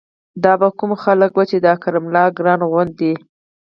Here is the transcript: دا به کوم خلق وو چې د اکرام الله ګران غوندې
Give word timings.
دا 0.43 0.53
به 0.59 0.67
کوم 0.77 0.91
خلق 1.03 1.31
وو 1.33 1.43
چې 1.49 1.57
د 1.59 1.65
اکرام 1.75 2.05
الله 2.07 2.25
ګران 2.37 2.61
غوندې 2.69 3.13